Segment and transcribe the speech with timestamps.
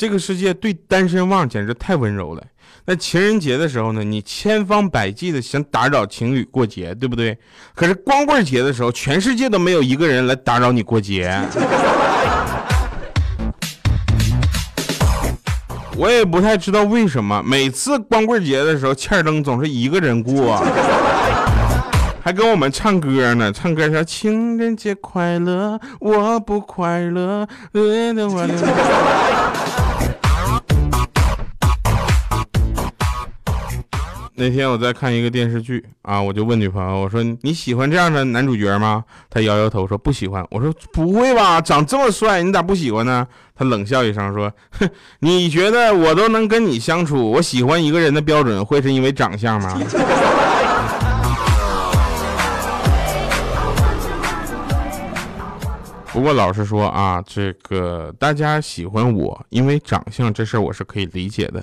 [0.00, 2.42] 这个世界对单身汪简直太温柔了。
[2.86, 7.36] 那情人节的时候呢，你千方百计的想打扰情侣过节，对不对？
[7.74, 11.38] 可是光棍节的时候，全世界都没有一个人来打扰你过节。
[15.98, 20.64] 我也不太知道为什么，每次光棍节的时候，欠灯总是一个人过，
[22.24, 23.52] 还跟我们唱歌呢。
[23.52, 27.46] 唱歌说情人节快乐，我不快乐。
[34.40, 39.04] 那天我在看一个电视剧啊，我就问女朋友，我说你喜欢这样的男主角吗？
[39.28, 40.42] 她摇摇头说不喜欢。
[40.50, 43.28] 我说不会吧，长这么帅，你咋不喜欢呢？
[43.54, 49.78] 她冷笑一声说，哼，你觉得我都能跟你相处，我喜欢一个人的标准会是因为长相吗？
[56.12, 61.62] 不过老实说啊，这个大家喜欢我，因为长相这事儿我是可以理解的。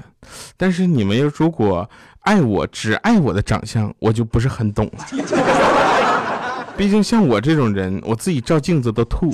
[0.56, 1.90] 但是你们要如果
[2.28, 5.06] 爱我，只爱我的长相，我就不是很懂了。
[6.76, 9.34] 毕竟像我这种人，我自己照镜子都吐。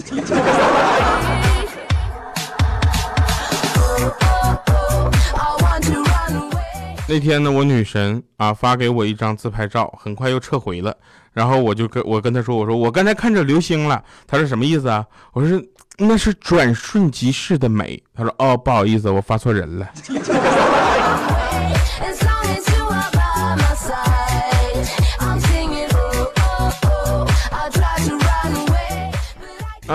[7.10, 10.96] 那天呢，我女神啊发给我一张自拍照，很快又撤回了。
[11.32, 15.04] 然后我就跟我跟她说：“我说我刚才看着流星了。”她说什么意思啊？
[15.32, 15.60] 我说
[15.98, 18.00] 那是转瞬即逝的美。
[18.14, 19.90] 她说哦，不好意思，我发错人了。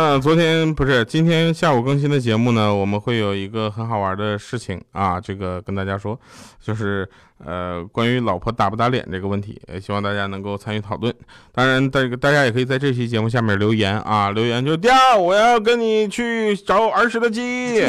[0.00, 6.16] 嗯，昨天不是今天下午更新的节目呢，我们会有一个很好玩的事情啊，这个跟大家说，
[6.62, 7.10] 就是
[7.44, 11.12] 呃关于老婆打不打脸这个问题，也希望大家能够参与讨论。
[11.52, 17.80] 当然，这个大家也可以在这期节目下面留言啊，留言就调我要跟你去找儿时的记忆，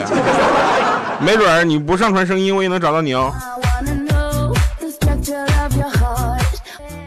[1.23, 3.32] 没准你不上传声音，我也能找到你哦。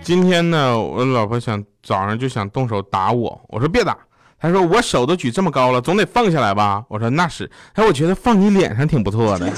[0.05, 3.99] 今天呢，我老婆想早上就想动手打我，我说别打。
[4.43, 9.49] 他说：“我手都举这么高了，总得放下来吧？”我说：“那是。”哎，我觉得放你脸上挺不错的。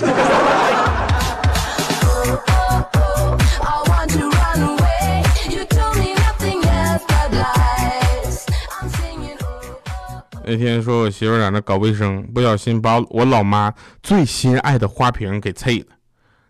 [10.46, 15.86] 那天说我媳妇在那搞卫生，不小心把我老妈最心爱的花瓶给碎了，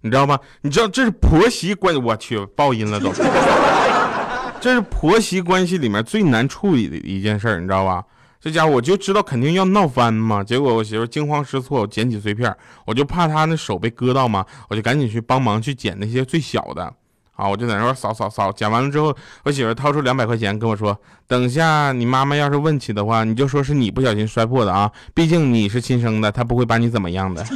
[0.01, 0.37] 你知道吗？
[0.61, 3.13] 你知道这是婆媳关，我去报应了都。
[4.61, 8.03] 这是婆媳关系里面最难处理的一件事，你知道吧？
[8.45, 16.93] 这家伙我就知道肯定要闹翻嘛，结果我媳妇惊慌失措，捡起碎片，我就怕她那手被割到嘛，我就赶紧去帮忙去捡那些最小的，
[17.37, 20.95] 啊，我就在那块扫扫扫，捡完了之后，我媳妇掏出两百块钱跟我说，
[21.27, 27.43] 等下你妈妈要是问起的话，你就说是你不小心摔破的啊，毕竟你是亲生的，她不会把你怎么样的。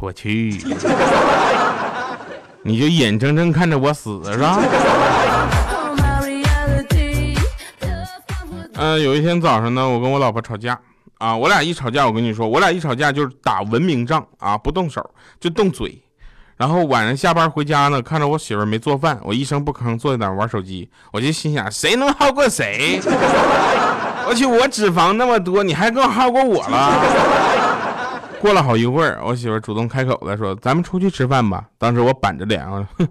[0.00, 0.60] 我去。
[2.64, 4.60] 你就眼睁睁看着我死是吧？
[8.74, 10.78] 嗯， 有一天早上呢，我跟我老婆吵架
[11.18, 15.04] 啊，我俩一吵架，我跟你说，我俩一吵架就是打文明仗啊，不动手
[15.40, 16.00] 就动嘴。
[16.56, 23.00] 然后晚上下班回家呢，看着我媳妇没做饭，我一声不吭坐在那玩手机，我就心想，谁能耗过谁？
[24.28, 26.92] 我去，我脂肪那么多，你还更耗过我了？
[28.42, 33.06] 过了好一会儿，我媳妇主动开口了，说：“咱们出去吃饭吧。”当时我板着脸啊，哼，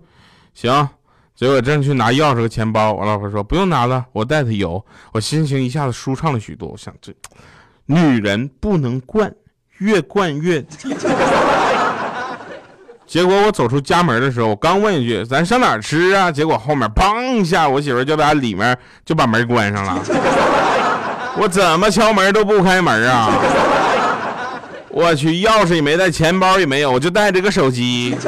[0.54, 0.90] 行。
[1.34, 6.68] 结果正去拿钥匙和钱包，我老婆说：“不用拿了，我带她游。”我心情一下子舒畅了许多。
[6.68, 7.14] 我想，这
[7.86, 9.34] 女人不能惯，
[9.78, 10.62] 越惯越
[13.08, 19.98] 结果我走出家门的时候，我刚问一句：“咱上哪吃啊？”结果后面砰一下，我媳妇就在里面就把门关上了。
[21.38, 23.32] 我怎么敲门都不开门啊！
[24.94, 28.14] 我去，钥匙也没带，钱包也没有，我就带着个手机。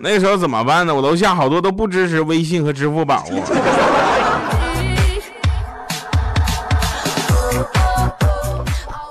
[0.00, 0.94] 那时候怎么办呢？
[0.94, 3.24] 我楼下好多都不支持微信和支付宝啊。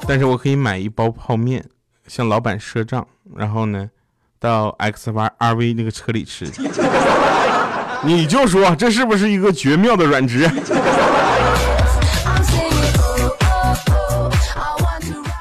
[0.07, 1.63] 但是我可以买一包泡面，
[2.07, 3.05] 向老板赊账，
[3.35, 3.89] 然后呢，
[4.39, 6.47] 到 X Y R V 那个车里吃。
[8.03, 10.49] 你就说这是不是一个绝妙的软职？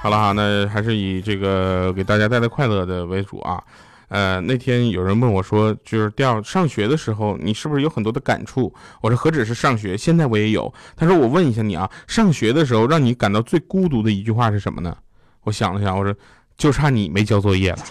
[0.07, 3.61] 好了哈，那还是以这个给大家带来快乐的为主啊。
[4.07, 8.73] 呃，那天有人问我说，就是调上学的时候，你是不是有很多的感触？
[9.01, 10.73] 我说何止是上学，现在我也有。
[10.95, 14.97] 他说我问一下你啊，上学的时候让你感到最孤独的一句话是什么呢？
[15.43, 16.15] 我想了想，我说
[16.57, 17.79] 就差你没交作业了。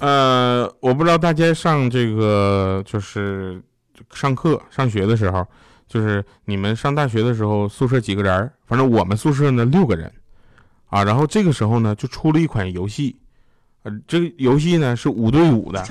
[0.00, 0.43] 呃，
[0.84, 3.58] 我不知道大家上这个就是
[4.12, 5.42] 上课上学的时候，
[5.88, 8.50] 就是你们上大学的时候宿舍几个人？
[8.66, 10.12] 反正我们宿舍呢六个人，
[10.90, 13.16] 啊，然后这个时候呢就出了一款游戏，
[13.84, 15.82] 呃，这个游戏呢是五对五的，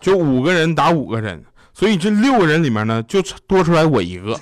[0.00, 1.42] 就五个人打五个人，
[1.74, 4.38] 所以这六个人里面呢就多出来我一个。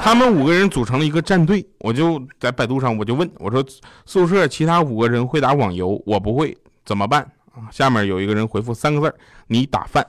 [0.00, 3.64] 他们五个人组成了一个战队，我就在百度上我就问我说
[4.06, 9.14] ：“宿舍其他五个人会打网游，我不会，怎么办？”啊，下面有一个人回复三个字
[9.46, 10.06] 你打饭。”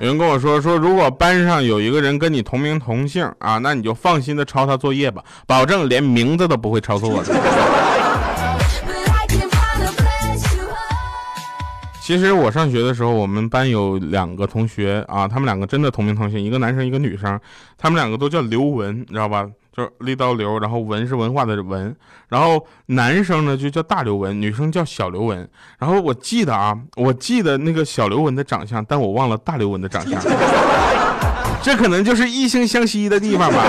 [0.00, 7.34] 有人跟我说说，如果班上有一个人跟你同名同姓啊，那你就放心的抄他作业吧，保证连名字都不会抄错的。
[12.08, 17.38] 其实我上学的时候，我们班有两个同学啊，他们两个真的同名同姓，一个男生，一个女生，
[17.76, 19.46] 他们两个都叫刘文，你知道吧？
[19.76, 21.94] 就是立刀刘，然后文是文化的文，
[22.30, 25.46] 然后男生呢就叫大刘文，女生叫小刘文。
[25.78, 30.18] 然后我记得啊，我记得那个小刘文的长相，但我忘了大刘文的长相，
[31.62, 33.62] 这可能就是异性相吸的地方吧。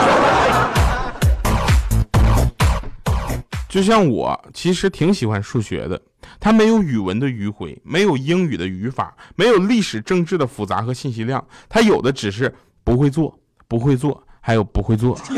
[3.67, 6.01] 就像我其实挺喜欢数学的，
[6.39, 13.37] 它没有语文的迂回，没有英语的语法，没有历史政治的复杂和信息量，它有的只是不会做，
[13.67, 15.19] 不会做，还有不会做。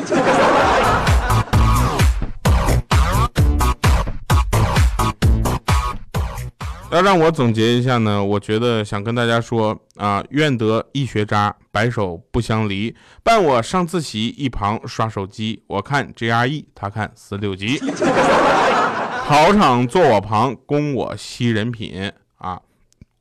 [6.92, 12.94] 要让我总结一下呢，我觉得想跟大家说啊，愿得一学渣，白首不相离。
[13.24, 15.64] 伴我上自习，一旁刷手机。
[15.68, 17.80] 我看 GRE，他看四六级。
[19.26, 22.62] 考场坐我旁，供我吸人品啊。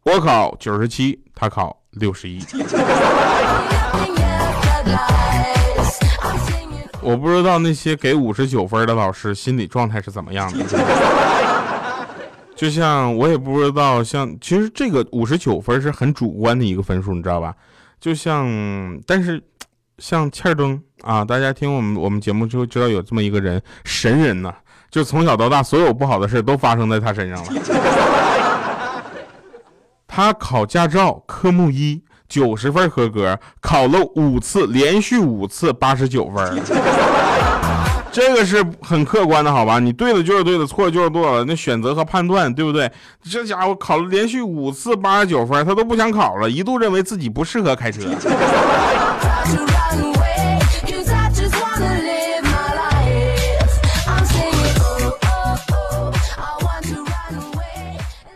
[0.03, 2.41] 我考九十七，他考六十一。
[7.03, 10.65] 我不知道那些给五十九分的老师心理状态是怎么样的。
[12.57, 17.55] 就像我也不知道，像其实这个五十九分是很主观的一个分数，你知道吧？
[17.99, 18.47] 就像，
[19.07, 19.43] 但是
[19.99, 24.55] 像欠儿灯啊，大家听我们我们节目就会知道有这么一个人，神人呐，
[24.91, 27.53] 就从小到大所有不好的事都发生在他身上了。
[30.07, 36.61] 他考驾照科目一九十分合格，考了五次，连续五次八十九分。
[38.13, 39.79] 这个是很客观的，好吧？
[39.79, 41.45] 你对的就是对的，错的就是错了。
[41.45, 42.91] 那选择和判断，对不对？
[43.23, 48.01] 这家伙考了连续五次八十九分，他都不想考了，一度认为自己不适合开车。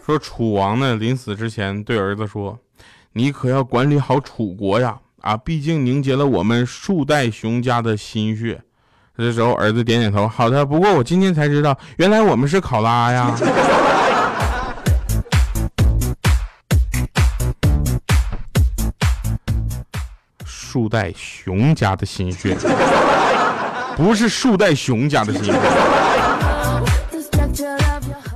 [0.05, 2.59] 说楚王呢，临死之前对儿子说
[3.15, 4.99] ：“你可要管理好楚国呀！
[5.23, 8.61] 啊，毕竟凝结了我们数代熊家的心血。”
[9.17, 10.67] 这时候，儿子点点头，好的。
[10.67, 13.35] 不过我今天才知道，原来我们是考拉呀。
[20.45, 22.55] 树袋熊家的心血，
[23.97, 26.14] 不是树袋熊家的心血。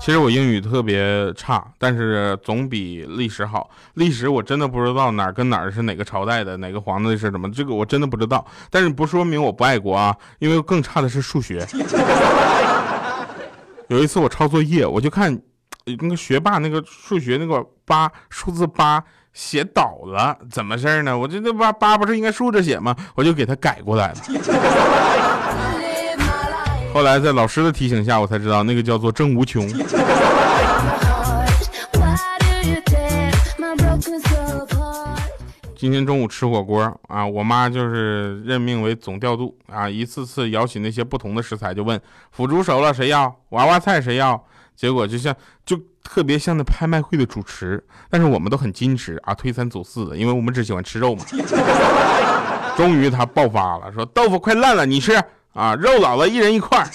[0.08, 3.68] 其实我英语特别差，但是总比历史好。
[3.92, 8.42] 历史我真的不知道哪儿跟哪儿是哪个朝代的，哪个皇帝是什么，这个我真的不知道。
[8.70, 11.62] 但是不说明我不爱国啊，因为更差的是数学。
[13.88, 15.38] 有一次我抄作业，我就看
[15.84, 21.18] 那个学霸那个数学那个八数字八写倒了，怎么事儿呢？
[21.18, 22.96] 我这那八八不是应该竖着写吗？
[23.14, 25.27] 我就给他改过来了。
[26.92, 29.68] 后来在老师的提醒下，我才知道那个叫做郑无穷。
[35.76, 42.00] 今天中午吃火锅啊，我妈就是任命为总调度啊，一次次舀起那些不同的食材，就问
[42.32, 44.44] 腐竹熟了谁要，娃娃菜谁要。
[44.74, 51.24] 结果就像就特别像那拍卖会的主持，但是我们都很矜持啊，推三阻四的，因为我们只喜欢吃肉嘛。
[52.76, 55.20] 终于他爆发了，说豆腐快烂了，你吃。
[55.58, 56.86] 啊，肉老了，一人一块儿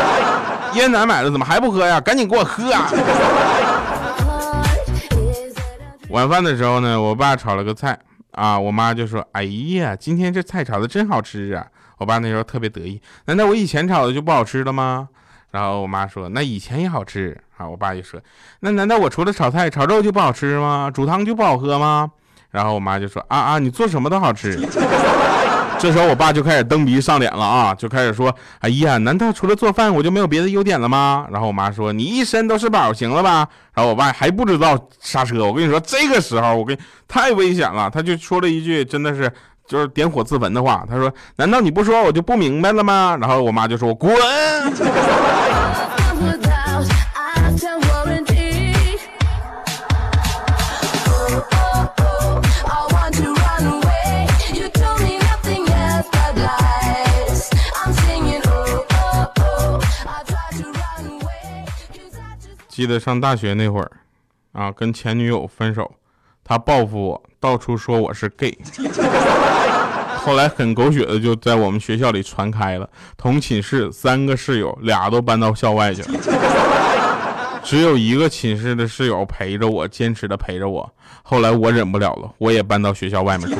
[0.72, 2.00] 烟咱买了，怎么还不喝呀？
[2.00, 2.88] 赶紧给我喝啊！
[6.08, 7.98] 晚饭的时候呢，我爸炒了个菜
[8.32, 9.42] 啊，我妈就说：“哎
[9.76, 11.66] 呀，今天这菜炒的真好吃啊！”
[11.98, 15.10] 我爸那时候特别得意，难道我以前炒的就不好吃了吗？
[15.50, 18.18] 然后我妈说：“那以前也好吃啊。”我爸就说
[18.60, 20.90] ：“那难道我除了炒菜、炒肉就不好吃吗？
[20.92, 22.10] 煮汤就不好喝吗？”
[22.50, 24.58] 然后我妈就说：“啊啊，你做什么都好吃。”
[25.82, 39.28] 这时候我爸就开始蹬鼻上脸了啊，就开始说：“哎呀，难道除了做饭我就没有别的优点了吗？”然后我妈说：“你一身都是宝，行了吧？”然后我爸还不知道刹车，我跟你说，这个时候我跟太危险了，他就说了一句真的是
[39.66, 44.14] 就是点火自焚的话，他说：“难道你不说我就不明白了吗？”然后我妈就说：“滚。
[62.72, 63.90] ”记得上大学那会儿，
[64.52, 65.92] 啊，跟前女友分手，
[66.42, 68.56] 他报复我，到处说我是 gay。
[70.24, 72.88] 后来很狗血的就在我们学校里传开了，
[73.18, 76.18] 同寝室三个室友，俩都搬到校外去了，
[77.62, 80.90] 只有一个寝室的室友陪着我，坚持的陪着我。
[81.22, 83.56] 后来我忍不了了，我也搬到学校外面住。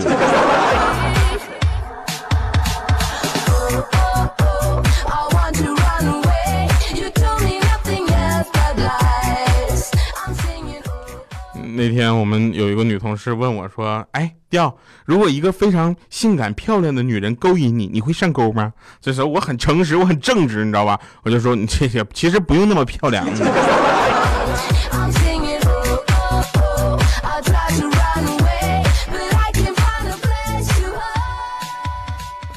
[11.83, 14.73] 那天我们有一个女同事问我说：“哎，调，
[15.05, 18.73] 如果一个非常性感漂亮的女人勾引你，你会上钩吗？”
[19.03, 20.97] 这时候我很诚实，我很正直，你知道吧？
[21.25, 23.27] 我就说：“你这些其实不用那么漂亮。”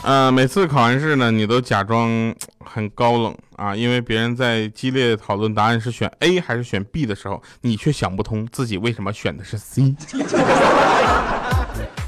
[0.03, 2.07] 呃，每次考完试呢，你都假装
[2.75, 9.95] 很高冷啊，因为别人在激烈讨论答案是选 A 还是选 B 的时候，你却想不通自己为什么选的是 C。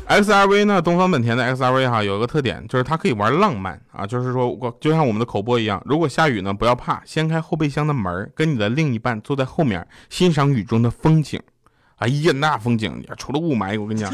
[0.07, 11.41] X R V 呢，东方本田的 X R V 哈，有一个特点就是它可以玩浪漫啊，就是说我就像我们的口播一样，如果下雨呢，不要怕，掀开后备箱的门，跟你的另一半坐在后面欣赏雨中的风景。
[11.99, 14.13] 哎呀，那风景除了雾霾，我跟你讲。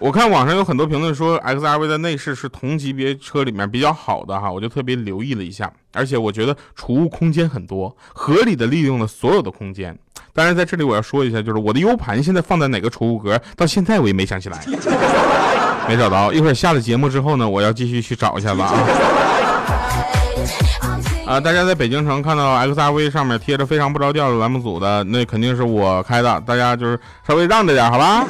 [0.00, 9.96] 我看网上有很多评论说，X R V 的内饰是同级别车里面比较好的哈，我就特别留意了一下，而且我觉得储物空间很多，合理的利用了所有的空间。
[10.32, 14.64] 当然在这里我要说一下，就是我的 U 盘现在放在哪个储物格，到现在我也没想起来，
[15.88, 16.32] 没找到。
[16.32, 18.72] 一会儿下了节目之后呢，我要继续去找一下子啊。
[21.26, 28.24] 啊，大家在北京城看到 X R V 上面贴着非常不着调的栏目组的，那肯定是我开的，大家就是稍微让着点，好吧？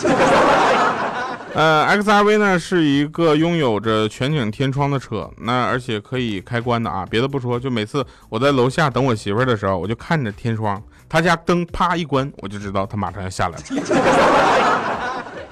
[1.55, 7.07] 呃，X R V 呢是一个拥有着全景天窗的车，那而且可以开关的啊。
[7.11, 15.08] 别的不说，就每次我在楼下等我媳妇儿的时候，我就看着天窗，她家灯啪一关，我就知道她马上要下来了。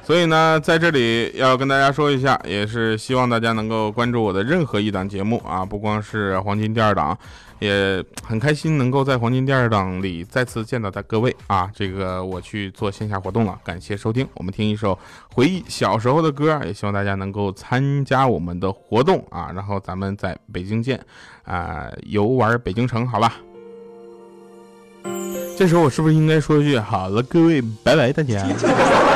[0.07, 7.19] 所以呢，在这里要跟大家说一下，也是希望大家能够关注我的任何一档节目啊，不光是黄金第二档。
[7.59, 11.71] 也很开心能够在黄金第二档里再次见到的各位啊！
[11.75, 14.29] 这个我去做线下活动了，感谢收听。
[14.35, 14.97] 我们听一首
[15.33, 19.51] 回忆小时候的歌，也希望大家能够参加我们的活动啊！
[19.55, 21.01] 然后咱们在北京见
[21.45, 23.33] 啊，游玩北京城，好吧？
[25.57, 29.16] 这时候我是不是应该说一句好了，各位，拜拜，大家。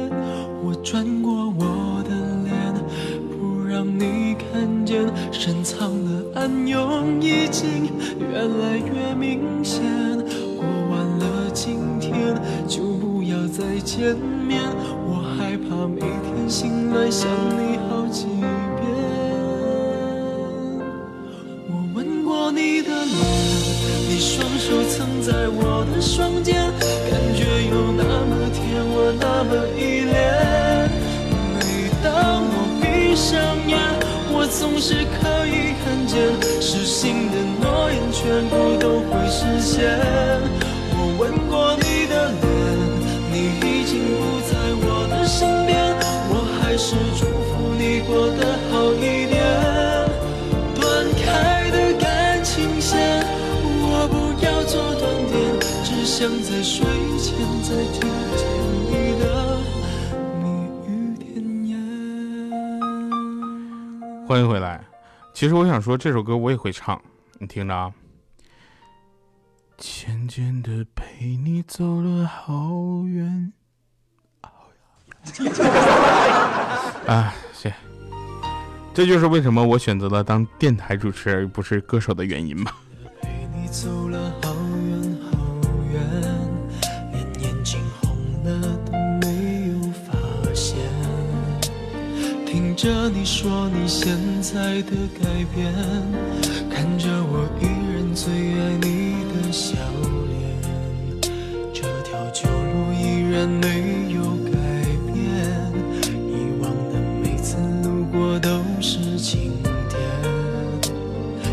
[14.21, 14.61] 再见面。
[15.07, 18.45] 我害怕每天醒来想你好几遍。
[21.67, 23.17] 我吻过你的脸，
[24.09, 25.99] 你双手曾在我的。
[26.01, 26.55] 双肩，
[27.09, 28.61] 感觉有那么甜，
[28.93, 30.13] 我那么依恋。
[31.53, 31.59] 每
[32.03, 32.09] 当
[32.43, 32.85] 我闭
[33.15, 33.29] 上
[33.67, 33.77] 眼，
[34.33, 36.13] 我总是可以看见，
[36.61, 39.79] 失信的诺言全部都会实现。
[40.93, 41.80] 我吻过你
[46.83, 49.39] 是祝福你过得好一点。
[56.03, 56.85] 想在睡
[57.17, 57.33] 前
[57.63, 58.01] 再听
[58.37, 58.45] 见
[58.91, 59.23] 你的
[60.39, 60.45] 蜜
[60.85, 61.71] 语甜言。
[64.27, 64.83] 欢迎回来。
[65.33, 67.01] 其实我想说，这首歌我也会唱，
[67.39, 67.91] 你听着啊。
[69.77, 73.51] 渐渐的陪你走了好远，
[77.07, 77.73] 啊，谢。
[78.93, 82.75] 这就是为什么我选择了当电台主持而不是歌手的原因吧。
[83.21, 84.53] 陪你走了好
[84.87, 85.37] 远好
[85.93, 86.01] 远，
[87.11, 88.09] 连眼睛红
[88.43, 88.91] 了都
[89.25, 89.73] 没有
[90.05, 90.11] 发
[90.53, 90.75] 现。
[92.45, 95.25] 听着你说你现在的改
[95.55, 95.73] 变，
[96.69, 99.77] 看着我依然最爱你的笑
[100.27, 100.41] 脸，
[101.73, 104.20] 这条旧路依然没有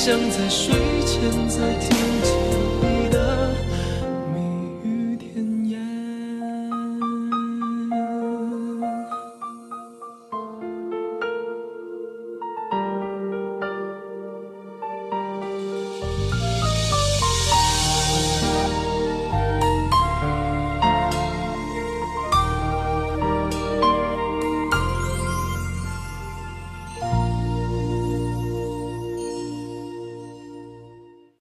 [0.00, 0.72] 想在睡
[1.04, 1.90] 前再听
[2.22, 2.67] 见。